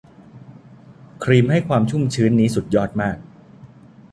[1.23, 3.17] ครีมให้ความชุ่มชื้นนี้สุดยอดมาก